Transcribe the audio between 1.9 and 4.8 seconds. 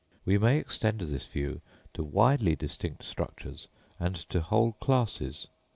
to widely distinct structures and to whole